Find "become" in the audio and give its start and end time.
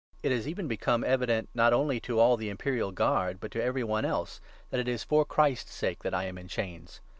0.67-1.03